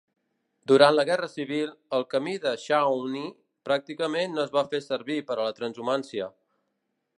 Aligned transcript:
Durant 0.69 0.93
la 0.99 1.03
Guerra 1.09 1.27
Civil, 1.33 1.73
el 1.97 2.05
camí 2.13 2.33
de 2.45 2.55
Shawnee 2.63 3.29
pràcticament 3.69 4.35
no 4.39 4.45
es 4.47 4.57
va 4.59 4.67
fer 4.75 4.83
servir 4.89 5.21
per 5.31 5.37
a 5.39 5.45
la 5.51 5.55
transhumància. 5.63 6.35